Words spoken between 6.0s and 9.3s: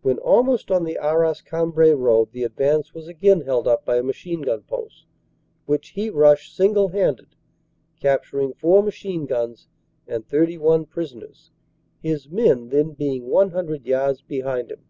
rushed single handed, captur ing four machine